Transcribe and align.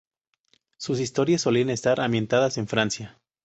Sus 0.79 0.99
historias 0.99 1.41
solían 1.43 1.69
estar 1.69 2.01
ambientadas 2.01 2.57
en 2.57 2.67
Francia. 2.67 3.19